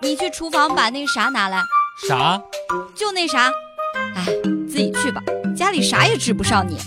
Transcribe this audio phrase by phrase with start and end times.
[0.00, 1.62] 你去厨房把那啥拿来。
[2.08, 2.40] 啥？
[2.94, 3.50] 就那啥。
[4.14, 4.24] 哎，
[4.68, 5.20] 自己去吧，
[5.56, 6.78] 家里啥也指不上你。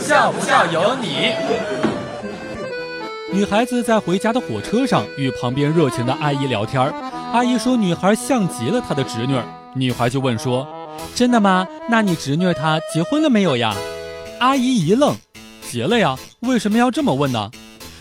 [0.00, 1.34] 笑不笑由你。
[3.30, 6.82] 女孩子在回家的火车上与旁边热情的阿姨聊天
[7.32, 9.38] 阿姨说女孩像极了她的侄女。
[9.74, 10.66] 女孩就问说
[11.14, 11.68] ：“真的吗？
[11.90, 13.74] 那你侄女她结婚了没有呀？”
[14.40, 15.14] 阿姨一愣
[15.70, 16.16] ：“结了呀？
[16.40, 17.50] 为什么要这么问呢？”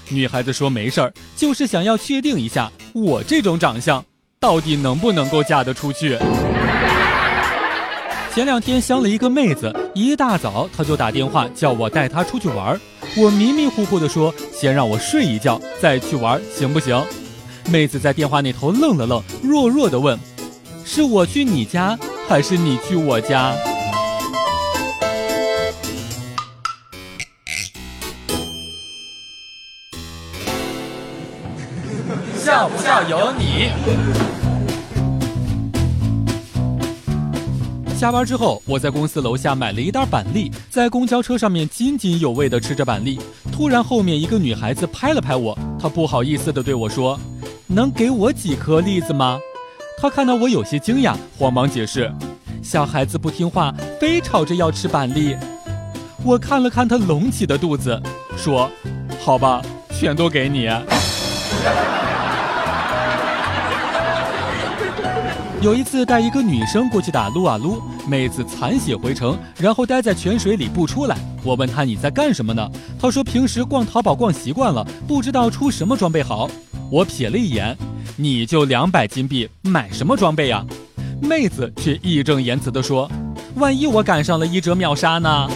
[0.09, 2.71] 女孩子说：“没事儿，就是想要确定一下
[3.04, 4.04] 我这种长相
[4.39, 6.17] 到底能不能够嫁得出去。”
[8.34, 12.80] 前两天相了一个妹子，一大早她就打电话叫我带她出去玩。
[13.18, 17.04] 我迷迷糊糊的说：“先让我睡一觉再去玩，行不行？”
[17.70, 20.18] 妹子在电话那头愣了愣，弱弱的问
[20.85, 21.98] ：“是我去你家，
[22.29, 23.55] 还是你去我家？”
[32.47, 33.67] 笑不笑由你。
[37.93, 43.20] 下班之后，我在公司楼下买了一袋板栗，在公交车上面津津有味地吃着板栗。
[43.51, 47.20] 突然，后面一个女孩子拍了拍我，她不好意思地对我说
[47.67, 49.37] ：“能给我几颗栗子吗？”
[50.01, 52.09] 她看到我有些惊讶，慌忙解释
[52.63, 55.35] ：“小孩子不听话，非吵着要吃板栗。”
[56.23, 58.01] 我看了看她隆起的肚子，
[58.37, 58.71] 说
[59.20, 59.61] ：“好吧，
[59.91, 60.70] 全都给你。”
[65.59, 71.18] 有一次带一个女生过去打撸啊撸，妹子残血回城，然后待在泉水里不出来。
[71.44, 72.69] 我问她你在干什么呢？
[73.02, 76.47] 她说平时逛淘宝逛习惯了，不知道出什么装备好。
[76.91, 77.75] 我瞥了一眼，
[78.16, 80.63] 你就两百金币，买什么装备呀？
[81.19, 83.09] 妹子却义正言辞地说，
[83.56, 85.50] 万一我赶上了一折秒杀呢？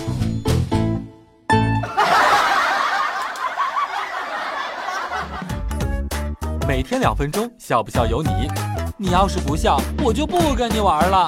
[6.67, 8.29] 每天两分钟，笑不笑由你。
[9.03, 11.27] 你要是不笑，我就不跟你玩了。